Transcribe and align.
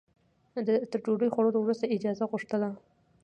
تر 0.91 0.99
ډوډۍ 1.05 1.29
خوړلو 1.33 1.59
وروسته 1.61 1.91
اجازه 1.95 2.23
غوښتله. 2.31 2.69